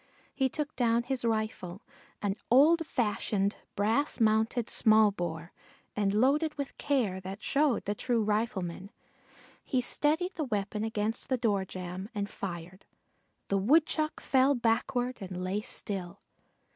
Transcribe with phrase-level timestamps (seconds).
[0.33, 1.83] He took down his rifle,
[2.23, 5.53] an old fashioned brass mounted small bore,
[5.95, 8.89] and loading with care that showed the true rifleman,
[9.63, 12.85] he steadied the weapon against the door jamb and fired.
[13.49, 16.19] The Woodchuck fell backward and lay still.